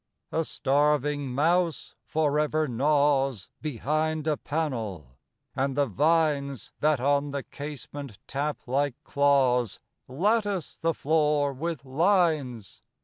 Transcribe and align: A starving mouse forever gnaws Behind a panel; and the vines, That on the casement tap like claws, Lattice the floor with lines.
A 0.31 0.43
starving 0.45 1.27
mouse 1.27 1.93
forever 2.01 2.67
gnaws 2.67 3.51
Behind 3.61 4.25
a 4.25 4.35
panel; 4.35 5.19
and 5.55 5.77
the 5.77 5.85
vines, 5.85 6.71
That 6.79 6.99
on 6.99 7.29
the 7.29 7.43
casement 7.43 8.17
tap 8.25 8.61
like 8.65 8.95
claws, 9.03 9.79
Lattice 10.07 10.75
the 10.75 10.95
floor 10.95 11.53
with 11.53 11.85
lines. 11.85 12.81